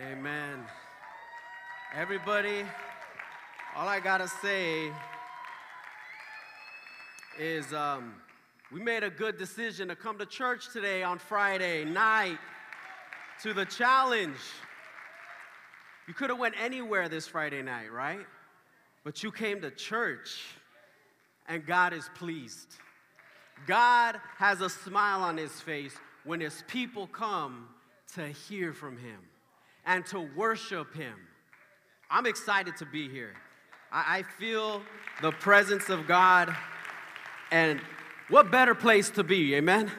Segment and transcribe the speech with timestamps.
[0.00, 0.64] Amen.
[1.94, 2.64] Everybody,
[3.76, 4.90] all I gotta say
[7.38, 8.14] is um,
[8.72, 12.38] we made a good decision to come to church today on Friday night
[13.42, 14.38] to the challenge.
[16.08, 18.24] You could have went anywhere this Friday night, right?
[19.04, 20.42] But you came to church
[21.48, 22.76] and God is pleased.
[23.66, 27.68] God has a smile on his face when his people come
[28.14, 29.18] to hear from him
[29.84, 31.14] and to worship him.
[32.10, 33.34] I'm excited to be here.
[33.90, 34.82] I, I feel
[35.20, 36.54] the presence of God,
[37.50, 37.80] and
[38.28, 39.90] what better place to be, amen?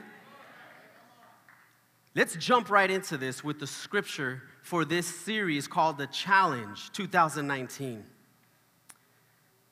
[2.16, 8.04] Let's jump right into this with the scripture for this series called The Challenge 2019.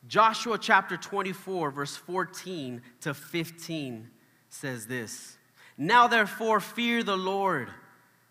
[0.08, 4.10] Joshua chapter 24, verse 14 to 15
[4.50, 5.38] says this
[5.78, 7.70] Now therefore, fear the Lord,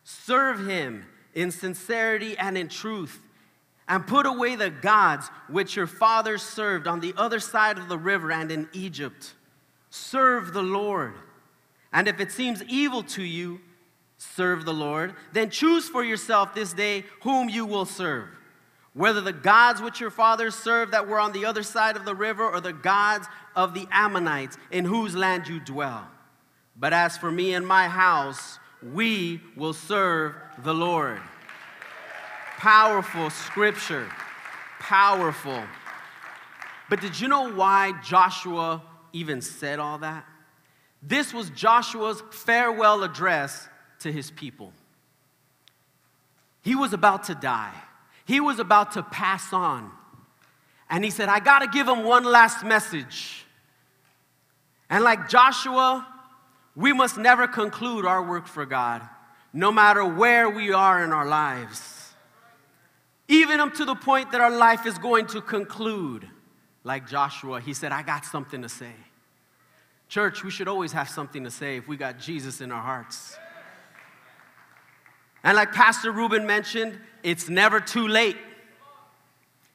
[0.03, 3.21] serve him in sincerity and in truth,
[3.89, 7.99] and put away the gods which your fathers served on the other side of the
[7.99, 9.35] river and in Egypt.
[9.91, 11.15] Serve the Lord.
[11.93, 13.61] And if it seems evil to you,
[14.17, 15.15] serve the Lord.
[15.33, 18.29] Then choose for yourself this day whom you will serve
[18.93, 22.15] whether the gods which your fathers served that were on the other side of the
[22.15, 26.09] river or the gods of the Ammonites in whose land you dwell.
[26.77, 31.21] But as for me and my house, we will serve the Lord.
[32.59, 34.09] Powerful scripture.
[34.79, 35.63] Powerful.
[36.89, 40.27] But did you know why Joshua even said all that?
[41.03, 43.69] This was Joshua's farewell address
[44.01, 44.73] to his people.
[46.63, 47.75] He was about to die.
[48.27, 49.91] He was about to pass on.
[50.91, 53.47] And he said, I got to give him one last message.
[54.91, 56.07] And like Joshua,
[56.81, 59.07] we must never conclude our work for God,
[59.53, 62.15] no matter where we are in our lives.
[63.29, 66.27] Even up to the point that our life is going to conclude.
[66.83, 68.93] Like Joshua, he said, I got something to say.
[70.09, 73.37] Church, we should always have something to say if we got Jesus in our hearts.
[75.45, 78.37] And like Pastor Ruben mentioned, it's never too late.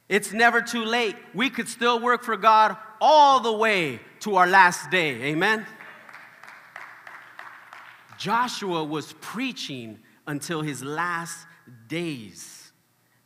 [0.09, 1.15] It's never too late.
[1.33, 5.21] We could still work for God all the way to our last day.
[5.23, 5.65] Amen?
[8.25, 11.45] Joshua was preaching until his last
[11.87, 12.71] days.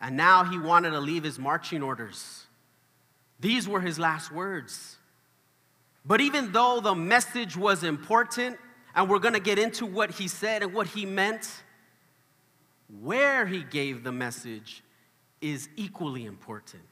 [0.02, 2.44] And now he wanted to leave his marching orders.
[3.40, 4.98] These were his last words.
[6.04, 8.58] But even though the message was important,
[8.94, 11.50] and we're going to get into what he said and what he meant,
[13.02, 14.84] where he gave the message
[15.40, 16.84] is equally important.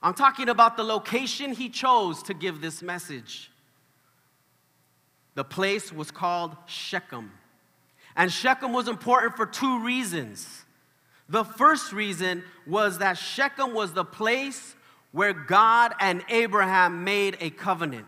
[0.00, 3.50] I'm talking about the location he chose to give this message.
[5.36, 7.30] The place was called Shechem.
[8.16, 10.64] And Shechem was important for two reasons.
[11.28, 14.74] The first reason was that Shechem was the place
[15.12, 18.06] where God and Abraham made a covenant.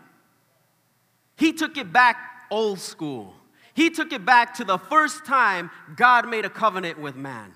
[1.37, 2.17] He took it back
[2.49, 3.33] old school.
[3.75, 7.53] He took it back to the first time God made a covenant with man.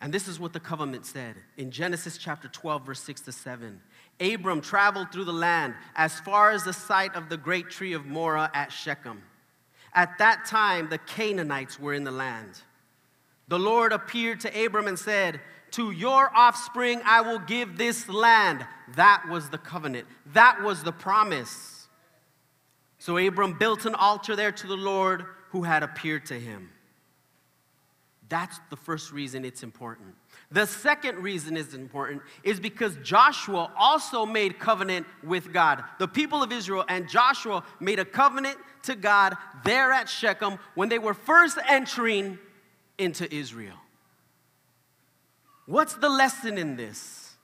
[0.00, 3.80] And this is what the covenant said in Genesis chapter 12, verse 6 to 7.
[4.20, 8.06] Abram traveled through the land as far as the site of the great tree of
[8.06, 9.22] Moreh at Shechem.
[9.92, 12.62] At that time, the Canaanites were in the land.
[13.48, 15.40] The Lord appeared to Abram and said,
[15.72, 18.64] To your offspring I will give this land.
[18.94, 21.88] That was the covenant, that was the promise.
[22.98, 26.70] So Abram built an altar there to the Lord who had appeared to him.
[28.30, 30.14] That's the first reason it's important.
[30.52, 35.82] The second reason it's important is because Joshua also made covenant with God.
[35.98, 40.88] The people of Israel and Joshua made a covenant to God there at Shechem when
[40.88, 42.38] they were first entering
[42.98, 43.76] into Israel.
[45.66, 47.34] What's the lesson in this?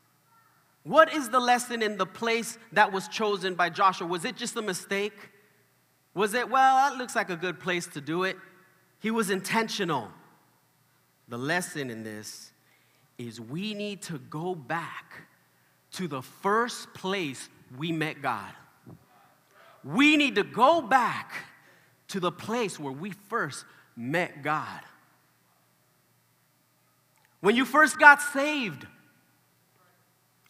[0.85, 4.07] What is the lesson in the place that was chosen by Joshua?
[4.07, 5.31] Was it just a mistake?
[6.15, 8.37] Was it, well, that looks like a good place to do it?
[9.01, 10.13] He was intentional.
[11.29, 12.53] The lesson in this
[13.19, 15.23] is we need to go back
[15.93, 18.53] to the first place we met God.
[19.83, 21.33] We need to go back
[22.09, 23.65] to the place where we first
[23.97, 24.81] met God.
[27.41, 28.87] When you first got saved,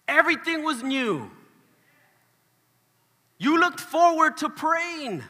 [0.09, 1.31] everything was new.
[3.39, 5.23] You looked forward to praying.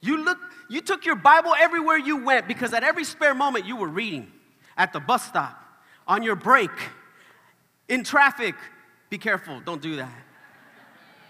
[0.00, 3.76] You, look, you took your Bible everywhere you went because at every spare moment you
[3.76, 4.30] were reading
[4.76, 5.60] at the bus stop,
[6.06, 6.70] on your break,
[7.88, 8.54] in traffic.
[9.10, 10.12] Be careful, don't do that.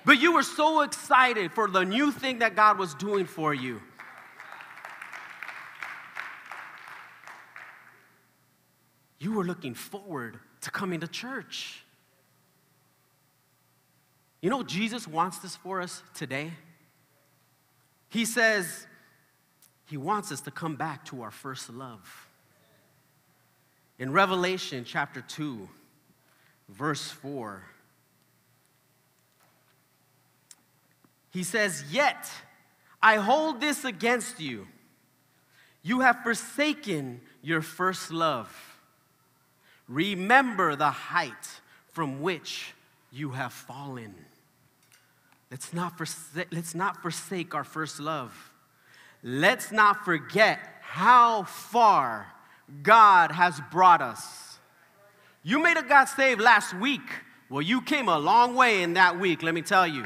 [0.05, 3.81] But you were so excited for the new thing that God was doing for you.
[9.19, 11.85] You were looking forward to coming to church.
[14.41, 16.53] You know, Jesus wants this for us today.
[18.09, 18.87] He says
[19.87, 22.29] he wants us to come back to our first love.
[23.99, 25.69] In Revelation chapter 2,
[26.69, 27.63] verse 4,
[31.31, 32.31] he says, Yet
[33.03, 34.67] I hold this against you.
[35.83, 38.51] You have forsaken your first love.
[39.89, 41.61] Remember the height
[41.93, 42.75] from which
[43.11, 44.15] you have fallen.
[45.51, 48.53] Let's not, forsake, let's not forsake our first love.
[49.23, 52.27] Let's not forget how far
[52.83, 54.59] God has brought us.
[55.43, 57.01] You may have got saved last week.
[57.49, 60.05] Well, you came a long way in that week, let me tell you.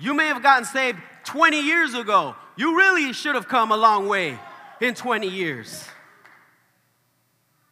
[0.00, 2.36] You may have gotten saved 20 years ago.
[2.56, 4.38] You really should have come a long way
[4.80, 5.84] in 20 years.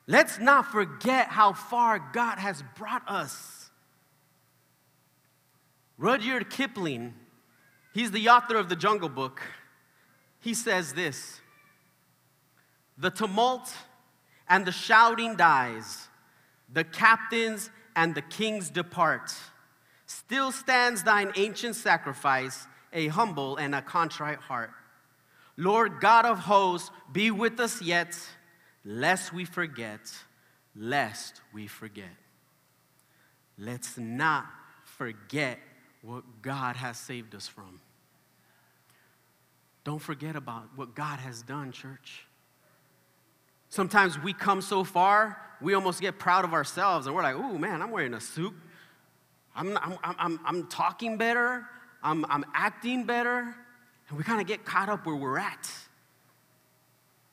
[0.09, 3.56] Let's not forget how far God has brought us.
[5.99, 7.15] Rudyard Kipling,
[7.95, 9.41] he's the author of the Jungle Book.
[10.41, 11.41] He says this
[12.99, 13.73] The tumult
[14.49, 16.09] and the shouting dies,
[16.73, 19.35] the captains and the kings depart.
[20.07, 24.71] Still stands thine ancient sacrifice, a humble and a contrite heart.
[25.57, 28.17] Lord God of hosts, be with us yet
[28.85, 30.01] lest we forget,
[30.77, 32.15] lest we forget.
[33.59, 34.47] Let's not
[34.85, 35.59] forget
[36.07, 37.81] what God has saved us from.
[39.83, 42.25] Don't forget about what God has done, church.
[43.69, 47.59] Sometimes we come so far, we almost get proud of ourselves and we're like, oh
[47.59, 48.55] man, I'm wearing a suit.
[49.55, 51.67] I'm, I'm, I'm, I'm talking better.
[52.03, 53.55] I'm, I'm acting better.
[54.09, 55.71] And we kind of get caught up where we're at.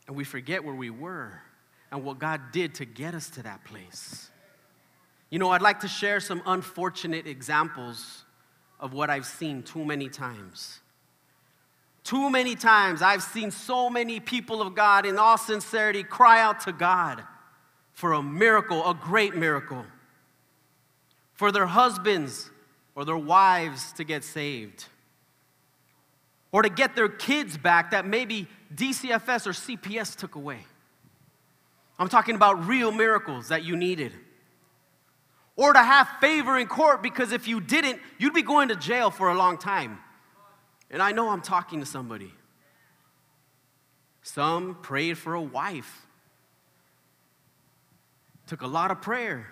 [0.08, 1.42] And we forget where we were
[1.92, 4.32] and what God did to get us to that place.
[5.30, 8.23] You know, I'd like to share some unfortunate examples
[8.84, 10.82] of what I've seen too many times.
[12.04, 16.60] Too many times I've seen so many people of God in all sincerity cry out
[16.66, 17.24] to God
[17.94, 19.86] for a miracle, a great miracle,
[21.32, 22.52] for their husbands
[22.94, 24.86] or their wives to get saved,
[26.52, 30.60] or to get their kids back that maybe DCFS or CPS took away.
[31.98, 34.12] I'm talking about real miracles that you needed.
[35.56, 39.12] Or to have favor in court because if you didn't, you'd be going to jail
[39.12, 40.00] for a long time.
[40.90, 42.34] And I know I'm talking to somebody.
[44.24, 46.08] Some prayed for a wife.
[48.48, 49.48] Took a lot of prayer.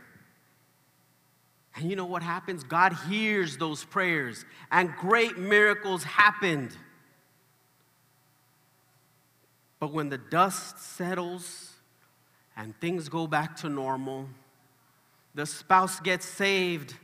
[1.75, 2.63] And you know what happens?
[2.63, 6.75] God hears those prayers, and great miracles happened.
[9.79, 11.71] But when the dust settles
[12.55, 14.29] and things go back to normal,
[15.33, 16.95] the spouse gets saved,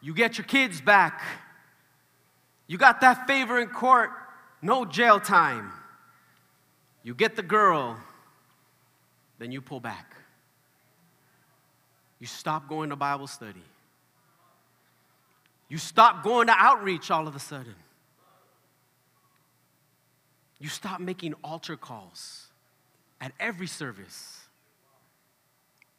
[0.00, 1.22] you get your kids back,
[2.66, 4.10] you got that favor in court,
[4.62, 5.70] no jail time.
[7.02, 7.98] You get the girl,
[9.38, 10.16] then you pull back.
[12.18, 13.62] You stop going to Bible study.
[15.68, 17.74] You stop going to outreach all of a sudden.
[20.58, 22.46] You stop making altar calls
[23.20, 24.43] at every service.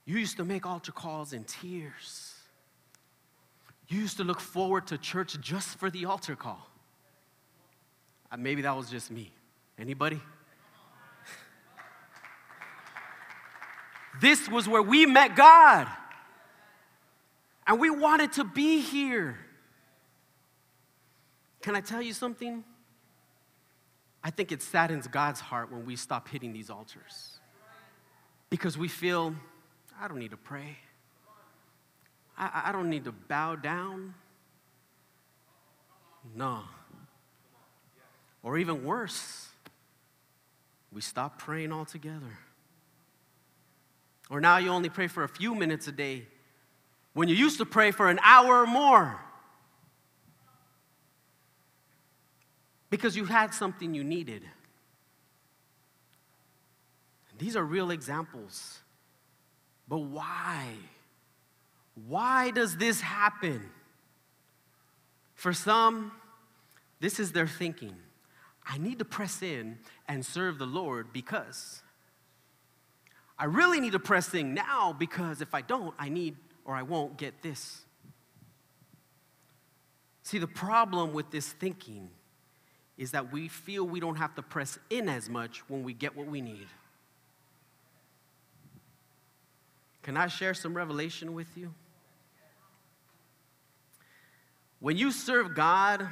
[0.06, 2.34] You used to make altar calls in tears.
[3.88, 6.70] You used to look forward to church just for the altar call.
[8.32, 9.32] Uh, maybe that was just me.
[9.78, 10.22] Anybody?
[14.22, 15.88] this was where we met God.
[17.68, 19.38] And we wanted to be here.
[21.62, 22.64] Can I tell you something?
[24.24, 27.40] I think it saddens God's heart when we stop hitting these altars
[28.50, 29.36] because we feel,
[30.02, 30.78] I don't need to pray.
[32.38, 34.14] I, I don't need to bow down.
[36.36, 36.62] No.
[38.44, 39.48] Or even worse,
[40.92, 42.38] we stop praying altogether.
[44.30, 46.28] Or now you only pray for a few minutes a day
[47.14, 49.20] when you used to pray for an hour or more.
[52.96, 54.42] because you had something you needed.
[57.38, 58.80] These are real examples.
[59.88, 60.74] But why?
[62.08, 63.70] Why does this happen?
[65.34, 66.12] For some,
[67.00, 67.96] this is their thinking.
[68.68, 69.78] I need to press in
[70.08, 71.82] and serve the Lord because
[73.38, 76.82] I really need to press in now because if I don't, I need or I
[76.82, 77.82] won't get this.
[80.24, 82.10] See, the problem with this thinking
[82.98, 86.16] is that we feel we don't have to press in as much when we get
[86.16, 86.68] what we need.
[90.06, 91.74] Can I share some revelation with you?
[94.80, 96.08] When you serve God,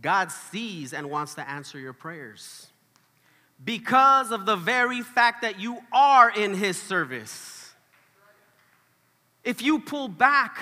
[0.00, 2.68] God sees and wants to answer your prayers
[3.62, 7.74] because of the very fact that you are in His service.
[9.44, 10.56] If you pull back,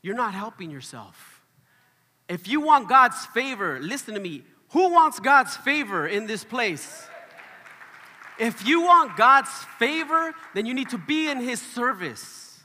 [0.00, 1.42] you're not helping yourself.
[2.26, 4.44] If you want God's favor, listen to me.
[4.70, 7.06] Who wants God's favor in this place?
[8.40, 12.58] If you want God's favor, then you need to be in His service.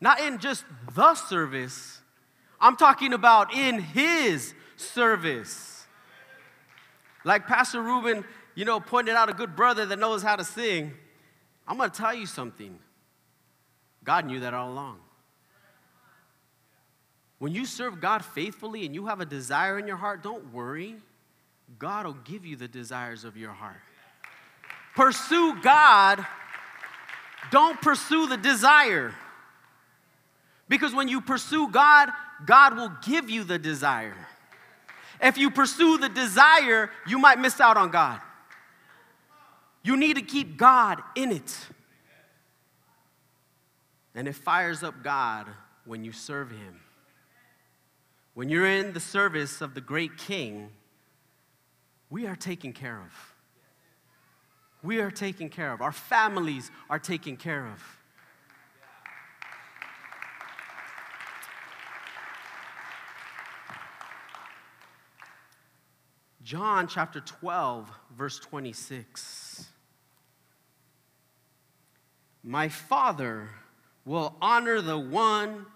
[0.00, 0.64] Not in just
[0.96, 2.00] the service,
[2.60, 5.86] I'm talking about in His service.
[7.24, 8.24] Like Pastor Ruben,
[8.56, 10.92] you know, pointed out a good brother that knows how to sing.
[11.68, 12.80] I'm gonna tell you something.
[14.02, 14.98] God knew that all along.
[17.38, 20.96] When you serve God faithfully and you have a desire in your heart, don't worry.
[21.78, 23.80] God will give you the desires of your heart.
[24.94, 26.24] Pursue God,
[27.50, 29.14] don't pursue the desire.
[30.68, 32.10] Because when you pursue God,
[32.46, 34.16] God will give you the desire.
[35.20, 38.20] If you pursue the desire, you might miss out on God.
[39.82, 41.56] You need to keep God in it.
[44.14, 45.46] And it fires up God
[45.84, 46.80] when you serve Him.
[48.34, 50.70] When you're in the service of the great King,
[52.10, 53.31] we are taken care of
[54.82, 57.98] we are taken care of, our families are taken care of.
[66.42, 69.66] John chapter 12, verse 26.
[72.42, 73.48] My Father
[74.04, 75.66] will honor the one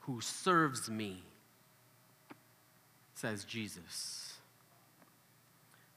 [0.00, 1.22] who serves me,
[3.14, 4.34] says Jesus.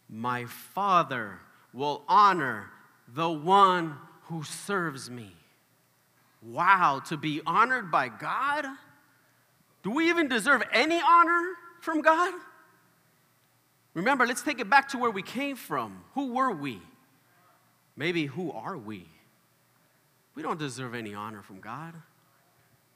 [0.10, 1.40] My Father
[1.76, 2.72] will honor
[3.14, 5.32] the one who serves me.
[6.42, 8.66] Wow, to be honored by God?
[9.84, 12.34] Do we even deserve any honor from God?
[13.94, 16.04] Remember, let's take it back to where we came from.
[16.14, 16.82] Who were we?
[17.96, 19.06] Maybe who are we?
[20.34, 21.94] We don't deserve any honor from God.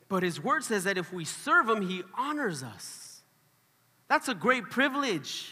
[0.09, 3.21] But His Word says that if we serve Him, He honors us.
[4.07, 5.47] That's a great privilege.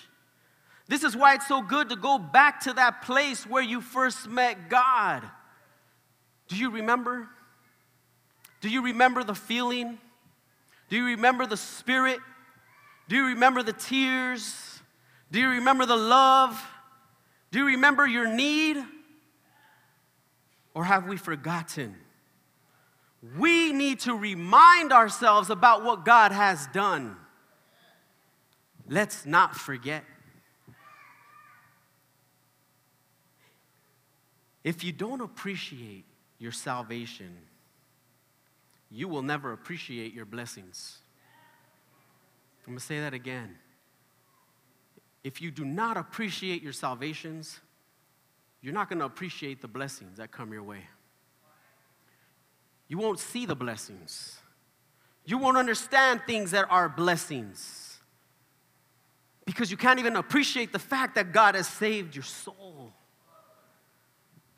[0.87, 4.27] This is why it's so good to go back to that place where you first
[4.27, 5.23] met God.
[6.47, 7.27] Do you remember?
[8.61, 9.97] Do you remember the feeling?
[10.89, 12.19] Do you remember the spirit?
[13.09, 14.79] Do you remember the tears?
[15.31, 16.61] Do you remember the love?
[17.51, 18.77] Do you remember your need?
[20.73, 21.95] Or have we forgotten?
[23.37, 27.17] We need to remind ourselves about what God has done.
[28.87, 30.03] Let's not forget.
[34.67, 36.03] If you don't appreciate
[36.39, 37.37] your salvation,
[38.91, 40.97] you will never appreciate your blessings.
[42.65, 43.55] I'm going to say that again.
[45.23, 47.61] If you do not appreciate your salvations,
[48.61, 50.81] you're not going to appreciate the blessings that come your way.
[52.89, 54.37] You won't see the blessings.
[55.23, 57.99] You won't understand things that are blessings
[59.45, 62.91] because you can't even appreciate the fact that God has saved your soul.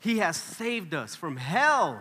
[0.00, 2.00] He has saved us from hell.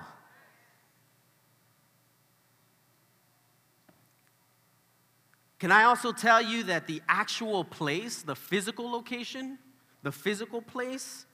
[5.60, 9.60] Can I also tell you that the actual place, the physical location,
[10.02, 11.26] the physical place,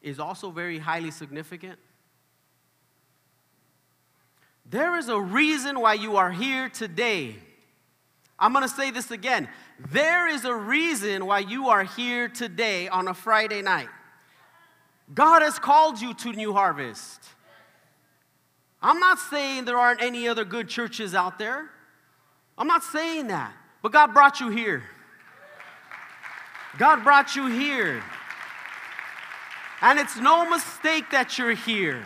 [0.00, 1.80] is also very highly significant?
[4.64, 7.34] There is a reason why you are here today.
[8.38, 9.48] I'm going to say this again.
[9.90, 13.88] There is a reason why you are here today on a Friday night.
[15.14, 17.20] God has called you to New Harvest.
[18.80, 21.70] I'm not saying there aren't any other good churches out there.
[22.56, 23.52] I'm not saying that.
[23.82, 24.82] But God brought you here.
[26.78, 28.02] God brought you here.
[29.80, 32.04] And it's no mistake that you're here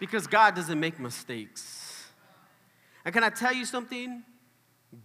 [0.00, 2.06] because God doesn't make mistakes.
[3.04, 4.22] And can I tell you something?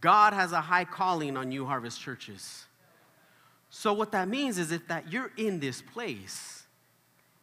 [0.01, 2.65] God has a high calling on New Harvest churches.
[3.69, 6.62] So, what that means is if that you're in this place,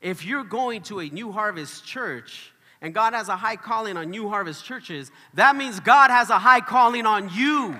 [0.00, 4.10] if you're going to a New Harvest church and God has a high calling on
[4.10, 7.76] New Harvest churches, that means God has a high calling on you.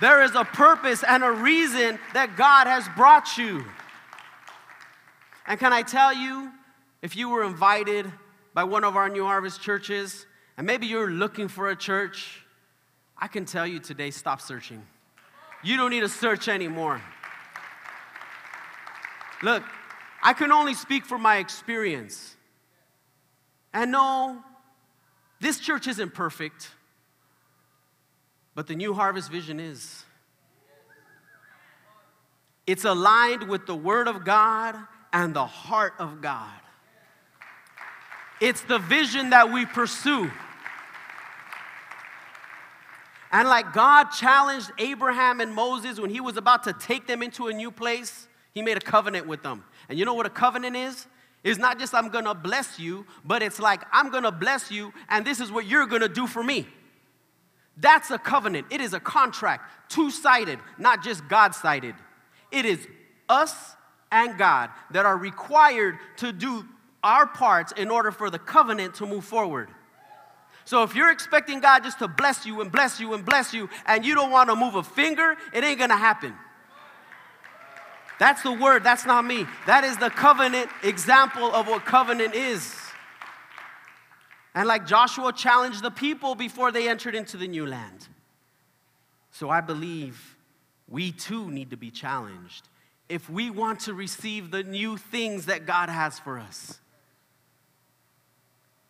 [0.00, 3.64] There is a purpose and a reason that God has brought you.
[5.46, 6.52] And can I tell you,
[7.02, 8.10] if you were invited
[8.54, 10.26] by one of our New Harvest churches,
[10.56, 12.44] and maybe you're looking for a church,
[13.16, 14.84] I can tell you today stop searching.
[15.64, 17.00] You don't need to search anymore.
[19.42, 19.64] Look,
[20.22, 22.36] I can only speak from my experience.
[23.72, 24.42] And no,
[25.40, 26.70] this church isn't perfect,
[28.54, 30.04] but the new harvest vision is.
[32.66, 34.76] It's aligned with the Word of God
[35.12, 36.52] and the heart of God.
[38.40, 40.30] It's the vision that we pursue.
[43.30, 47.48] And like God challenged Abraham and Moses when he was about to take them into
[47.48, 49.64] a new place, he made a covenant with them.
[49.88, 51.06] And you know what a covenant is?
[51.44, 55.24] It's not just I'm gonna bless you, but it's like I'm gonna bless you and
[55.24, 56.66] this is what you're gonna do for me.
[57.76, 58.66] That's a covenant.
[58.70, 61.94] It is a contract, two sided, not just God sided.
[62.50, 62.86] It is
[63.28, 63.76] us
[64.10, 66.64] and God that are required to do
[67.04, 69.70] our parts in order for the covenant to move forward.
[70.64, 73.70] So if you're expecting God just to bless you and bless you and bless you,
[73.86, 76.34] and you don't want to move a finger, it ain't gonna happen.
[78.18, 79.46] That's the word, that's not me.
[79.66, 82.74] That is the covenant example of what covenant is.
[84.54, 88.08] And like Joshua challenged the people before they entered into the new land.
[89.30, 90.36] So I believe
[90.88, 92.68] we too need to be challenged
[93.08, 96.80] if we want to receive the new things that God has for us.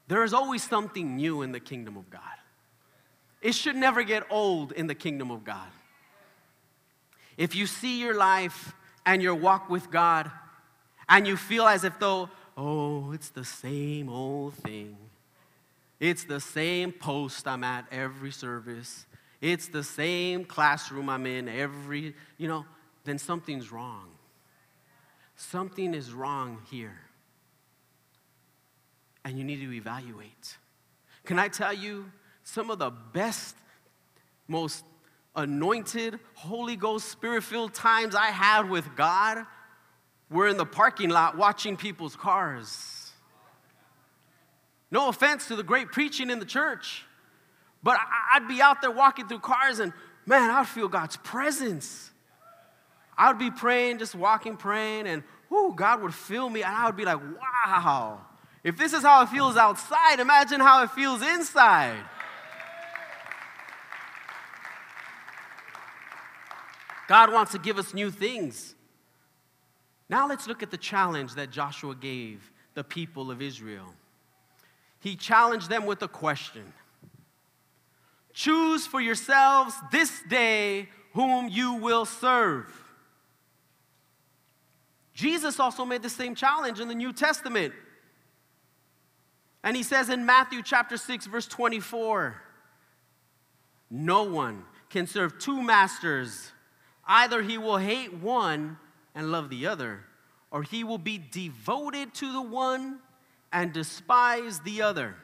[0.08, 2.22] There is always something new in the kingdom of God.
[3.42, 5.68] It should never get old in the kingdom of God.
[7.36, 8.72] If you see your life
[9.08, 10.30] and your walk with God
[11.08, 14.98] and you feel as if though, oh, it's the same old thing.
[15.98, 19.06] It's the same post I'm at every service.
[19.40, 22.66] It's the same classroom I'm in every, you know,
[23.04, 24.08] then something's wrong.
[25.36, 26.98] Something is wrong here
[29.24, 30.58] and you need to evaluate.
[31.24, 32.12] Can I tell you
[32.44, 33.56] some of the best,
[34.46, 34.84] most
[35.34, 39.46] anointed, Holy Ghost, Spirit filled times I had with God
[40.30, 43.12] were in the parking lot watching people's cars.
[44.90, 47.04] No offense to the great preaching in the church,
[47.82, 47.98] but
[48.32, 49.92] I'd be out there walking through cars and
[50.26, 52.10] man, I'd feel God's presence.
[53.16, 56.86] I would be praying, just walking, praying, and whoo, God would fill me, and I
[56.86, 58.20] would be like, wow.
[58.62, 61.98] If this is how it feels outside, imagine how it feels inside.
[67.08, 68.76] God wants to give us new things.
[70.08, 73.94] Now let's look at the challenge that Joshua gave the people of Israel.
[75.00, 76.72] He challenged them with a question
[78.32, 82.72] Choose for yourselves this day whom you will serve.
[85.12, 87.74] Jesus also made the same challenge in the New Testament.
[89.64, 92.40] And he says in Matthew chapter 6, verse 24,
[93.90, 96.52] no one can serve two masters.
[97.08, 98.76] Either he will hate one
[99.14, 100.04] and love the other,
[100.50, 102.98] or he will be devoted to the one
[103.52, 105.16] and despise the other.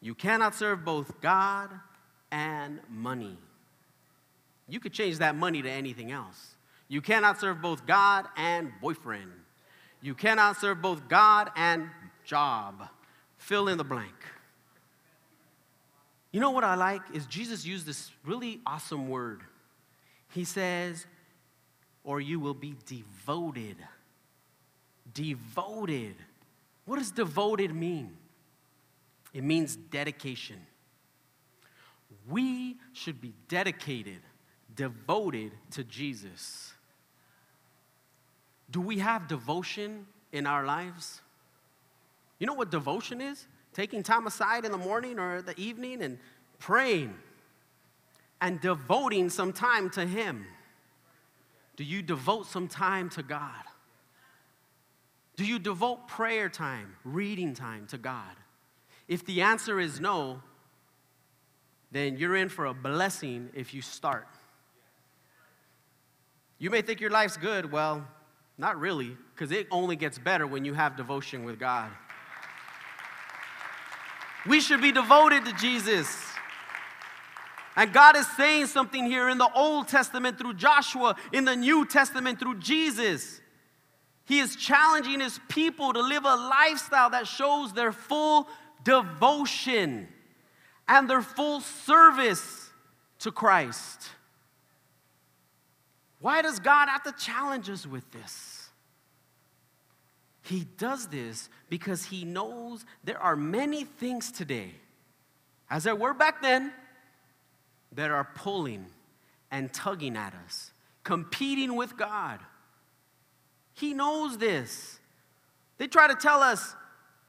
[0.00, 1.70] You cannot serve both God
[2.32, 3.38] and money.
[4.68, 6.54] You could change that money to anything else.
[6.88, 9.30] You cannot serve both God and boyfriend.
[10.00, 11.88] You cannot serve both God and
[12.24, 12.88] job
[13.36, 14.14] fill in the blank.
[16.32, 19.42] You know what I like is Jesus used this really awesome word.
[20.34, 21.06] He says,
[22.02, 23.76] or you will be devoted.
[25.14, 26.16] Devoted.
[26.86, 28.16] What does devoted mean?
[29.32, 30.58] It means dedication.
[32.28, 34.20] We should be dedicated,
[34.74, 36.72] devoted to Jesus.
[38.72, 41.20] Do we have devotion in our lives?
[42.40, 43.46] You know what devotion is?
[43.72, 46.18] Taking time aside in the morning or the evening and
[46.58, 47.14] praying
[48.40, 50.46] and devoting some time to Him.
[51.76, 53.64] Do you devote some time to God?
[55.36, 58.36] Do you devote prayer time, reading time to God?
[59.08, 60.40] If the answer is no,
[61.90, 64.28] then you're in for a blessing if you start.
[66.58, 67.70] You may think your life's good.
[67.70, 68.06] Well,
[68.56, 71.90] not really, because it only gets better when you have devotion with God.
[74.46, 76.33] We should be devoted to Jesus.
[77.76, 81.84] And God is saying something here in the Old Testament through Joshua, in the New
[81.86, 83.40] Testament through Jesus.
[84.26, 88.48] He is challenging his people to live a lifestyle that shows their full
[88.84, 90.08] devotion
[90.86, 92.70] and their full service
[93.20, 94.10] to Christ.
[96.20, 98.68] Why does God have to challenge us with this?
[100.42, 104.72] He does this because he knows there are many things today,
[105.70, 106.72] as there were back then,
[107.94, 108.86] that are pulling
[109.50, 112.40] and tugging at us, competing with God.
[113.74, 114.98] He knows this.
[115.78, 116.74] They try to tell us,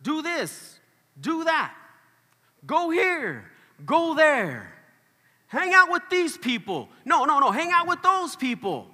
[0.01, 0.79] do this,
[1.19, 1.73] do that,
[2.65, 3.45] go here,
[3.85, 4.71] go there,
[5.47, 6.89] hang out with these people.
[7.03, 8.87] No, no, no, hang out with those people.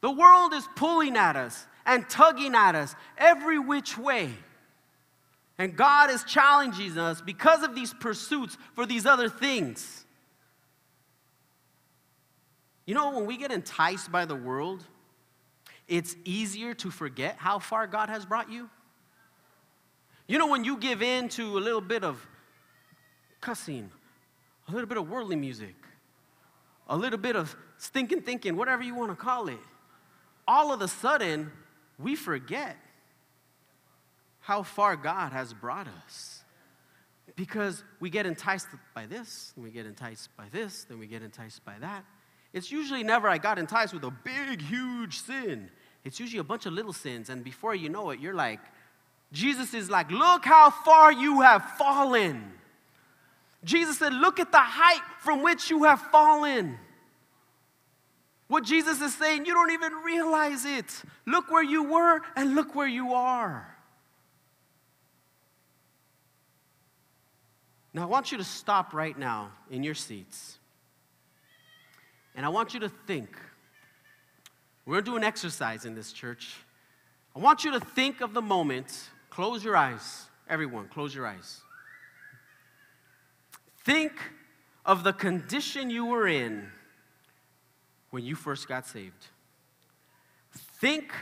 [0.00, 4.30] The world is pulling at us and tugging at us every which way.
[5.58, 10.06] And God is challenging us because of these pursuits for these other things.
[12.86, 14.84] You know, when we get enticed by the world,
[15.86, 18.70] it's easier to forget how far God has brought you.
[20.26, 22.24] You know, when you give in to a little bit of
[23.40, 23.90] cussing,
[24.68, 25.74] a little bit of worldly music,
[26.88, 29.58] a little bit of stinking thinking, whatever you want to call it,
[30.46, 31.50] all of a sudden,
[31.98, 32.76] we forget
[34.40, 36.42] how far God has brought us.
[37.36, 41.22] Because we get enticed by this, and we get enticed by this, then we get
[41.22, 42.04] enticed by that.
[42.52, 45.70] It's usually never I got enticed with a big, huge sin.
[46.04, 48.60] It's usually a bunch of little sins, and before you know it, you're like,
[49.32, 52.52] Jesus is like, Look how far you have fallen.
[53.62, 56.78] Jesus said, Look at the height from which you have fallen.
[58.48, 61.02] What Jesus is saying, you don't even realize it.
[61.24, 63.76] Look where you were and look where you are.
[67.92, 70.59] Now, I want you to stop right now in your seats.
[72.34, 73.28] And I want you to think.
[74.86, 76.56] We're going to do an exercise in this church.
[77.34, 79.10] I want you to think of the moment.
[79.28, 80.26] Close your eyes.
[80.48, 81.60] Everyone, close your eyes.
[83.84, 84.12] Think
[84.84, 86.68] of the condition you were in
[88.10, 89.26] when you first got saved.
[90.52, 91.12] Think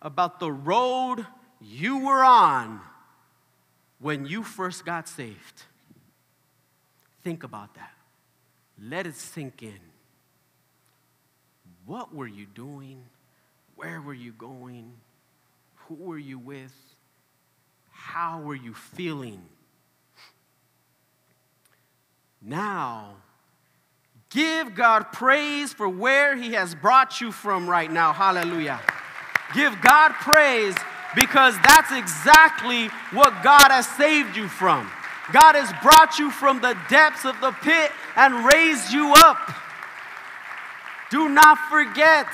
[0.00, 1.26] about the road
[1.60, 2.80] you were on
[3.98, 5.64] when you first got saved.
[7.22, 7.92] Think about that.
[8.82, 9.89] Let it sink in.
[11.90, 13.02] What were you doing?
[13.74, 14.92] Where were you going?
[15.88, 16.72] Who were you with?
[17.90, 19.42] How were you feeling?
[22.40, 23.16] Now,
[24.30, 28.12] Give God praise for where He has brought you from right now.
[28.12, 28.80] Hallelujah.
[29.52, 30.76] Give God praise
[31.16, 34.88] because that's exactly what God has saved you from.
[35.32, 39.38] God has brought you from the depths of the pit and raised you up.
[41.10, 42.26] Do not forget,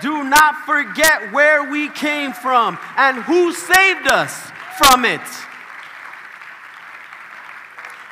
[0.00, 5.20] do not forget where we came from and who saved us from it.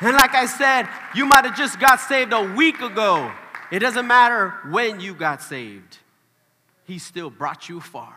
[0.00, 3.30] And like I said, you might have just got saved a week ago.
[3.70, 5.98] It doesn't matter when you got saved,
[6.84, 8.14] He still brought you far.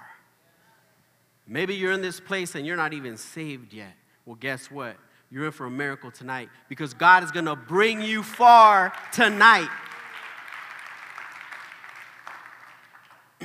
[1.47, 3.93] Maybe you're in this place and you're not even saved yet.
[4.25, 4.97] Well, guess what?
[5.29, 9.69] You're in for a miracle tonight because God is going to bring you far tonight.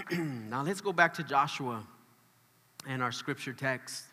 [0.13, 1.85] now, let's go back to Joshua
[2.87, 4.05] and our scripture text.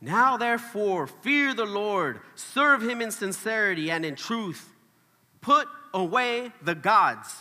[0.00, 4.68] Now, therefore, fear the Lord, serve him in sincerity and in truth.
[5.40, 7.34] Put away the gods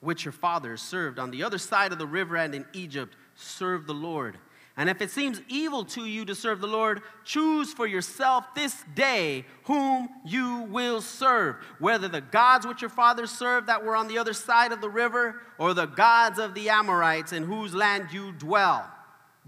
[0.00, 3.16] which your fathers served on the other side of the river and in Egypt.
[3.34, 4.38] Serve the Lord.
[4.78, 8.84] And if it seems evil to you to serve the Lord, choose for yourself this
[8.94, 14.06] day whom you will serve, whether the gods which your fathers served that were on
[14.06, 18.08] the other side of the river, or the gods of the Amorites in whose land
[18.12, 18.86] you dwell.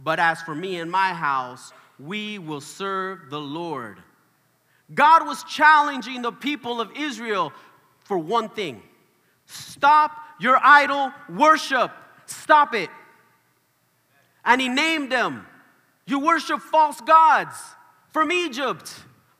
[0.02, 3.98] But as for me and my house, we will serve the Lord.
[4.94, 7.52] God was challenging the people of Israel
[8.04, 8.82] for one thing
[9.44, 11.90] stop your idol worship.
[12.26, 12.90] Stop it.
[14.48, 15.46] And he named them.
[16.06, 17.54] You worship false gods
[18.12, 18.92] from Egypt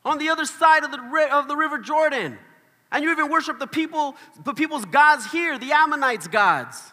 [0.05, 2.39] on the other side of the, of the river Jordan.
[2.93, 6.93] And you even worship the people, the people's gods here, the Ammonites' gods.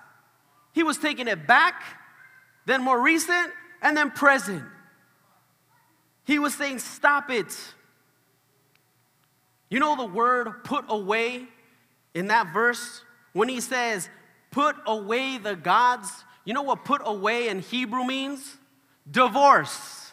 [0.72, 1.84] He was taking it back,
[2.66, 3.52] then more recent,
[3.82, 4.64] and then present.
[6.24, 7.54] He was saying, Stop it.
[9.70, 11.48] You know the word put away
[12.14, 13.02] in that verse?
[13.34, 14.10] When he says,
[14.52, 16.10] Put away the gods,
[16.46, 18.58] you know what put away in Hebrew means?
[19.10, 20.12] Divorce.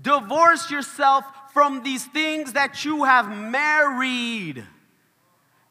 [0.00, 4.64] Divorce yourself from these things that you have married.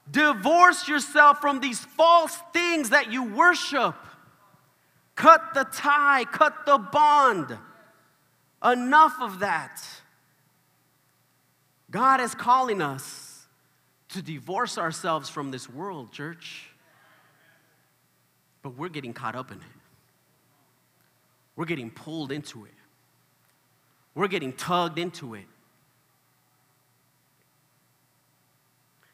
[0.09, 3.95] Divorce yourself from these false things that you worship.
[5.15, 7.57] Cut the tie, cut the bond.
[8.63, 9.81] Enough of that.
[11.89, 13.45] God is calling us
[14.09, 16.66] to divorce ourselves from this world, church.
[18.67, 19.63] But we're getting caught up in it.
[21.55, 22.73] We're getting pulled into it.
[24.13, 25.45] We're getting tugged into it.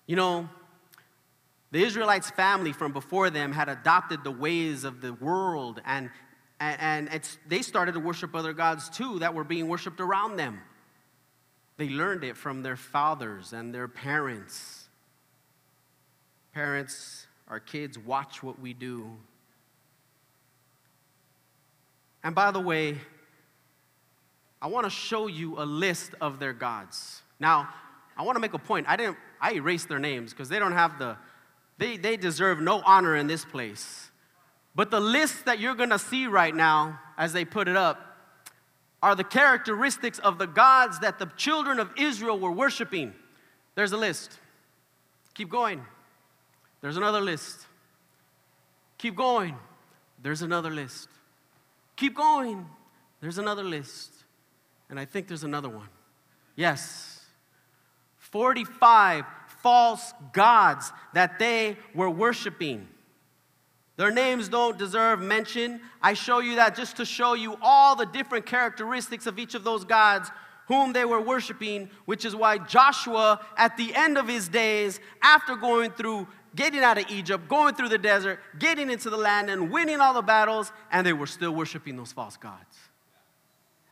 [0.07, 0.49] You know,
[1.69, 6.09] the Israelites' family from before them had adopted the ways of the world, and,
[6.59, 10.61] and, and they started to worship other gods too that were being worshiped around them.
[11.77, 14.89] They learned it from their fathers and their parents.
[16.55, 19.15] Parents, our kids watch what we do.
[22.23, 22.97] And by the way,
[24.61, 27.21] I want to show you a list of their gods.
[27.39, 27.69] Now,
[28.15, 28.87] I want to make a point.
[28.87, 31.17] I didn't I erased their names because they don't have the
[31.77, 34.09] they, they deserve no honor in this place.
[34.75, 37.99] But the list that you're going to see right now, as they put it up,
[39.01, 43.13] are the characteristics of the gods that the children of Israel were worshiping.
[43.75, 44.39] There's a list.
[45.33, 45.83] Keep going.
[46.81, 47.65] There's another list.
[48.97, 49.55] Keep going.
[50.21, 51.09] There's another list.
[52.03, 52.65] Keep going.
[53.21, 54.11] There's another list.
[54.89, 55.87] And I think there's another one.
[56.57, 57.23] Yes.
[58.17, 59.23] 45
[59.61, 62.89] false gods that they were worshiping.
[63.95, 65.79] Their names don't deserve mention.
[66.01, 69.63] I show you that just to show you all the different characteristics of each of
[69.63, 70.29] those gods
[70.67, 75.55] whom they were worshiping, which is why Joshua, at the end of his days, after
[75.55, 79.71] going through getting out of Egypt, going through the desert, getting into the land, and
[79.71, 82.77] winning all the battles, and they were still worshiping those false gods.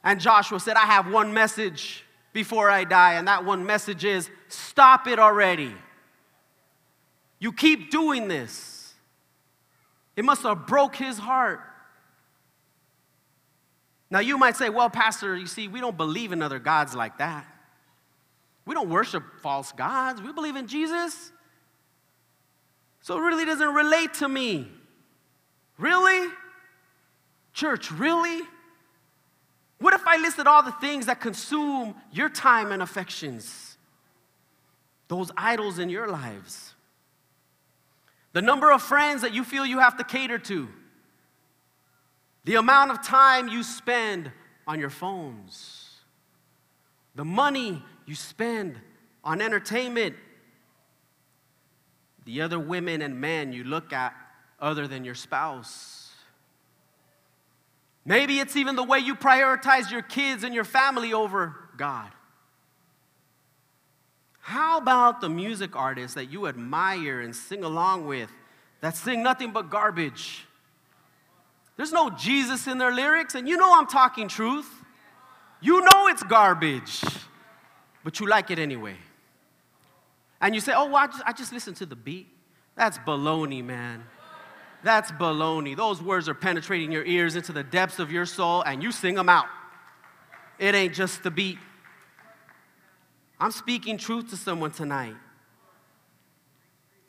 [0.04, 3.14] And Joshua said, I have one message before I die.
[3.14, 5.74] And that one message is stop it already.
[7.40, 8.94] You keep doing this.
[10.16, 11.62] It must have broke his heart.
[14.10, 17.18] Now you might say, well, Pastor, you see, we don't believe in other gods like
[17.20, 17.48] that.
[18.66, 20.22] We don't worship false gods.
[20.22, 21.32] We believe in Jesus.
[23.02, 24.68] So it really doesn't relate to me.
[25.78, 26.32] Really?
[27.54, 28.42] Church, really?
[29.80, 33.78] What if I listed all the things that consume your time and affections?
[35.08, 36.76] Those idols in your lives.
[38.34, 40.70] The number of friends that you feel you have to cater to.
[42.46, 44.32] The amount of time you spend
[44.68, 45.90] on your phones.
[47.16, 48.80] The money you spend
[49.24, 50.16] on entertainment.
[52.32, 54.16] The other women and men you look at
[54.60, 56.02] other than your spouse
[58.06, 62.12] Maybe it's even the way you prioritize your kids and your family over God.
[64.40, 68.32] How about the music artists that you admire and sing along with
[68.82, 70.48] that sing nothing but garbage?
[71.78, 74.70] There's no Jesus in their lyrics, and you know I'm talking truth.
[75.62, 77.04] You know it's garbage,
[78.04, 78.96] but you like it anyway.
[80.42, 82.28] And you say, oh, well, I, just, I just listen to the beat.
[82.76, 84.04] That's baloney, man.
[84.84, 85.78] That's baloney.
[85.78, 89.16] Those words are penetrating your ears into the depths of your soul, and you sing
[89.16, 89.46] them out.
[90.58, 91.60] It ain't just the beat.
[93.40, 95.16] I'm speaking truth to someone tonight.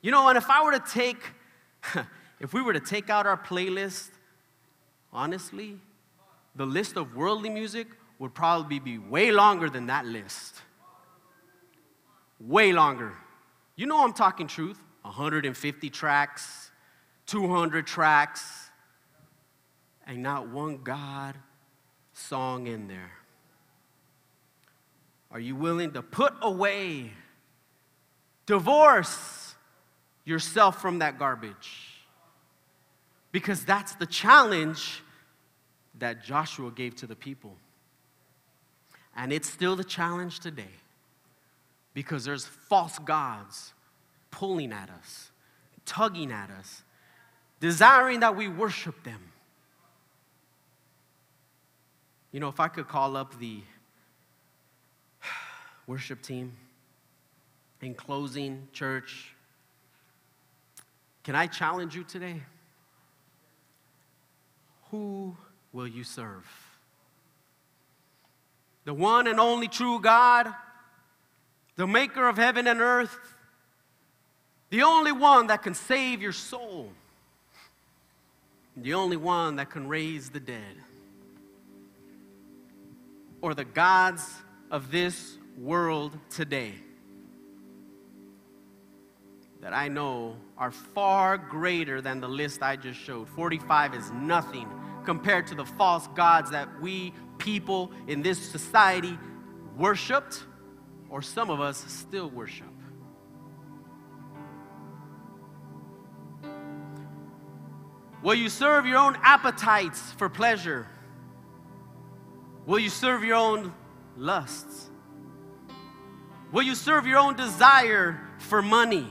[0.02, 1.22] You know, and if I were to take,
[2.40, 4.10] if we were to take out our playlist,
[5.12, 5.78] honestly,
[6.54, 7.86] the list of worldly music
[8.18, 10.60] would probably be way longer than that list.
[12.46, 13.12] Way longer.
[13.76, 14.81] You know I'm talking truth.
[15.02, 16.70] 150 tracks,
[17.26, 18.70] 200 tracks,
[20.07, 21.37] and not one God
[22.12, 23.12] song in there?
[25.31, 27.11] Are you willing to put away,
[28.46, 29.55] divorce
[30.24, 32.05] yourself from that garbage?
[33.33, 35.02] Because that's the challenge
[35.98, 37.57] that Joshua gave to the people.
[39.16, 40.81] And it's still the challenge today
[41.94, 43.72] because there's false gods
[44.31, 45.31] pulling at us,
[45.85, 46.83] tugging at us,
[47.61, 49.20] desiring that we worship them.
[52.33, 53.61] You know, if I could call up the
[55.87, 56.52] worship team
[57.83, 59.35] in closing, church,
[61.24, 62.40] can I challenge you today?
[64.90, 65.37] Who
[65.72, 66.46] will you serve?
[68.85, 70.52] The one and only true God,
[71.76, 73.16] the maker of heaven and earth,
[74.70, 76.92] the only one that can save your soul
[78.76, 80.76] the only one that can raise the dead,
[83.40, 84.26] or the gods
[84.70, 86.74] of this world today
[89.61, 93.28] that I know are far greater than the list I just showed.
[93.28, 94.68] 45 is nothing
[95.04, 99.16] compared to the false gods that we people in this society
[99.76, 100.42] worshiped,
[101.12, 102.66] or some of us still worship.
[108.22, 110.88] Will you serve your own appetites for pleasure?
[112.64, 113.75] Will you serve your own
[114.16, 114.90] lusts?
[116.51, 119.07] Will you serve your own desire for money?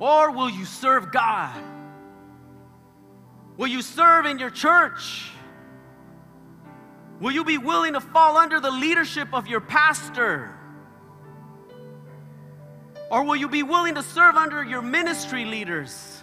[0.00, 1.62] Or will you serve God?
[3.56, 5.30] Will you serve in your church?
[7.20, 10.54] Will you be willing to fall under the leadership of your pastor?
[13.10, 16.22] Or will you be willing to serve under your ministry leaders?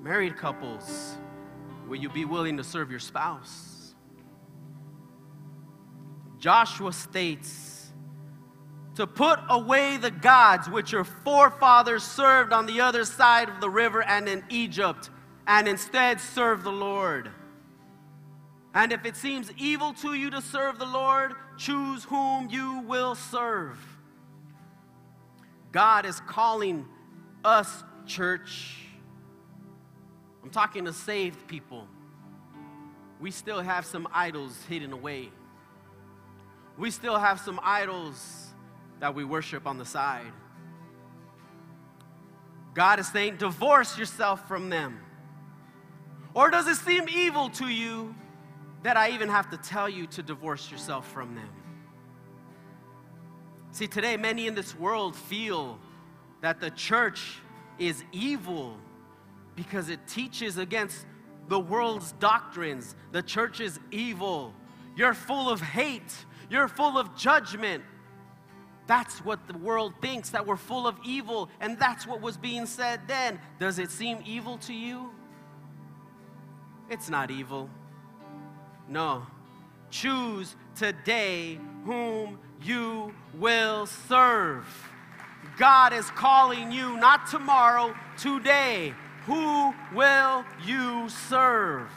[0.00, 1.16] Married couples,
[1.88, 3.94] will you be willing to serve your spouse?
[6.38, 7.92] Joshua states
[8.96, 13.68] to put away the gods which your forefathers served on the other side of the
[13.70, 15.10] river and in Egypt,
[15.46, 17.30] and instead serve the Lord.
[18.76, 23.14] And if it seems evil to you to serve the Lord, choose whom you will
[23.14, 23.78] serve.
[25.72, 26.84] God is calling
[27.42, 28.76] us, church.
[30.42, 31.88] I'm talking to saved people.
[33.18, 35.30] We still have some idols hidden away.
[36.76, 38.48] We still have some idols
[39.00, 40.30] that we worship on the side.
[42.74, 45.00] God is saying, divorce yourself from them.
[46.34, 48.14] Or does it seem evil to you
[48.86, 51.48] that I even have to tell you to divorce yourself from them?
[53.72, 55.80] See, today, many in this world feel
[56.40, 57.40] that the church
[57.80, 58.76] is evil
[59.56, 61.04] because it teaches against
[61.48, 62.94] the world's doctrines.
[63.10, 64.54] The church is evil.
[64.94, 66.14] You're full of hate,
[66.48, 67.82] you're full of judgment.
[68.86, 72.66] That's what the world thinks, that we're full of evil, and that's what was being
[72.66, 73.40] said then.
[73.58, 75.10] Does it seem evil to you?
[76.88, 77.68] It's not evil.
[78.88, 79.26] No.
[79.90, 84.66] Choose today whom you will serve.
[85.58, 88.94] God is calling you, not tomorrow, today.
[89.26, 91.88] Who will you serve?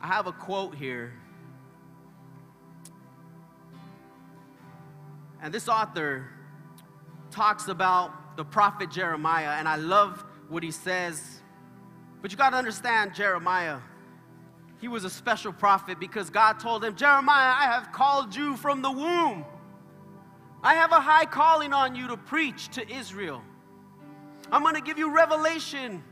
[0.00, 1.12] I have a quote here.
[5.42, 6.26] And this author
[7.30, 11.40] talks about the prophet Jeremiah, and I love what he says.
[12.22, 13.78] But you got to understand Jeremiah
[14.84, 18.82] he was a special prophet because God told him, Jeremiah, I have called you from
[18.82, 19.46] the womb.
[20.62, 23.40] I have a high calling on you to preach to Israel.
[24.52, 26.04] I'm going to give you revelation.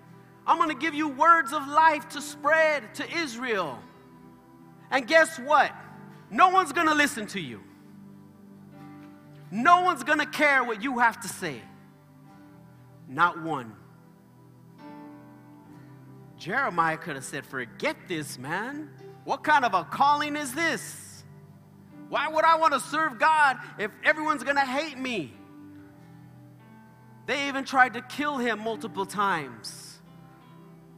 [0.47, 3.79] I'm going to give you words of life to spread to Israel.
[4.91, 5.71] And guess what?
[6.31, 7.61] No one's going to listen to you.
[9.51, 11.61] No one's going to care what you have to say.
[13.07, 13.75] Not one.
[16.43, 18.91] Jeremiah could have said, Forget this, man.
[19.23, 21.23] What kind of a calling is this?
[22.09, 25.33] Why would I want to serve God if everyone's going to hate me?
[27.27, 30.01] They even tried to kill him multiple times.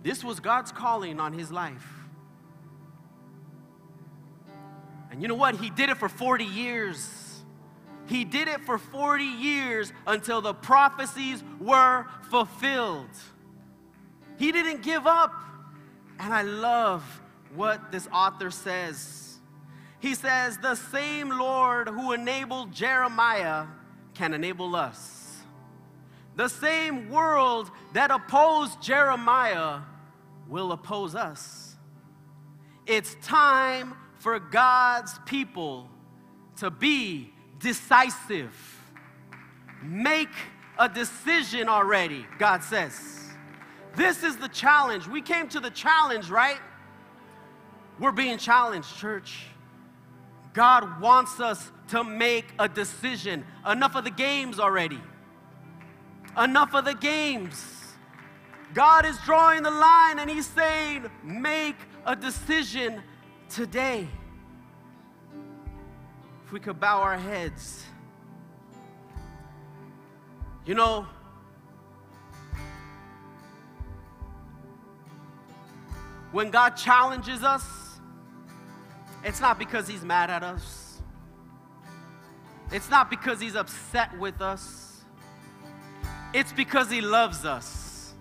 [0.02, 1.86] This was God's calling on his life.
[5.10, 5.56] And you know what?
[5.56, 7.42] He did it for 40 years.
[8.06, 13.10] He did it for 40 years until the prophecies were fulfilled.
[14.38, 15.32] He didn't give up.
[16.18, 17.02] And I love
[17.54, 19.38] what this author says.
[20.00, 23.66] He says, The same Lord who enabled Jeremiah
[24.14, 25.38] can enable us.
[26.36, 29.80] The same world that opposed Jeremiah
[30.48, 31.76] will oppose us.
[32.86, 35.88] It's time for God's people
[36.56, 38.54] to be decisive.
[39.82, 40.28] Make
[40.78, 43.23] a decision already, God says.
[43.96, 45.06] This is the challenge.
[45.06, 46.58] We came to the challenge, right?
[47.98, 49.46] We're being challenged, church.
[50.52, 53.44] God wants us to make a decision.
[53.68, 55.00] Enough of the games already.
[56.36, 57.94] Enough of the games.
[58.72, 63.02] God is drawing the line and He's saying, make a decision
[63.48, 64.08] today.
[66.44, 67.84] If we could bow our heads.
[70.66, 71.06] You know,
[76.34, 77.64] When God challenges us,
[79.22, 81.00] it's not because He's mad at us,
[82.72, 85.04] it's not because He's upset with us,
[86.32, 88.14] it's because He loves us.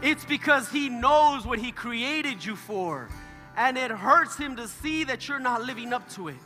[0.00, 3.10] It's because He knows what He created you for,
[3.58, 6.36] and it hurts Him to see that you're not living up to it.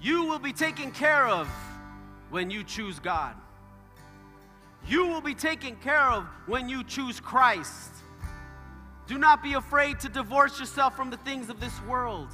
[0.00, 1.48] You will be taken care of
[2.30, 3.34] when you choose God.
[4.86, 7.91] You will be taken care of when you choose Christ.
[9.06, 12.28] Do not be afraid to divorce yourself from the things of this world.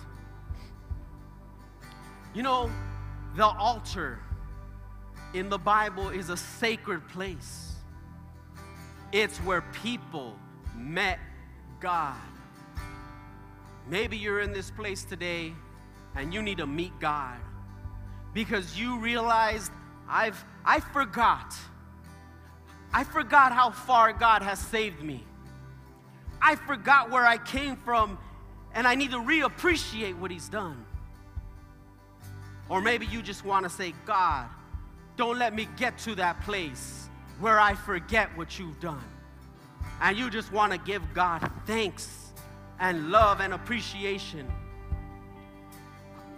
[2.35, 2.71] You know,
[3.37, 4.19] the altar
[5.35, 7.75] in the Bible is a sacred place,
[9.13, 10.37] it's where people
[10.77, 11.19] met
[11.81, 12.17] God.
[13.89, 15.55] Maybe you're in this place today
[16.15, 17.39] and you need to meet God
[18.35, 19.73] because you realized
[20.09, 21.55] I've I forgot.
[22.93, 25.25] I forgot how far God has saved me.
[26.41, 28.19] I forgot where I came from
[28.75, 30.85] and I need to reappreciate what he's done.
[32.69, 34.47] Or maybe you just want to say, God,
[35.17, 37.09] don't let me get to that place
[37.41, 39.05] where I forget what you've done.
[40.01, 42.33] And you just want to give God thanks
[42.79, 44.47] and love and appreciation.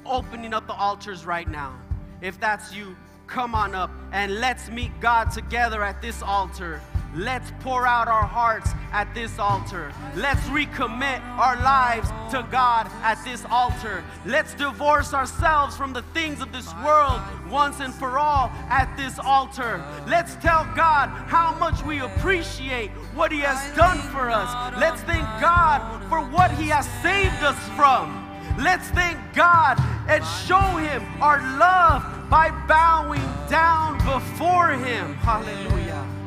[0.06, 1.78] Opening up the altars right now.
[2.22, 2.96] If that's you,
[3.26, 6.80] come on up and let's meet God together at this altar
[7.14, 9.92] Let's pour out our hearts at this altar.
[10.14, 14.04] Let's recommit our lives to God at this altar.
[14.24, 19.18] Let's divorce ourselves from the things of this world once and for all at this
[19.18, 19.84] altar.
[20.06, 24.78] Let's tell God how much we appreciate what He has done for us.
[24.78, 28.28] Let's thank God for what He has saved us from.
[28.56, 35.14] Let's thank God and show Him our love by bowing down before Him.
[35.14, 36.19] Hallelujah.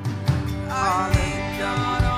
[0.74, 2.13] Father.